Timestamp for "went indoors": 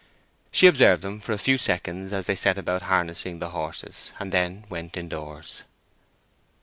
4.67-5.61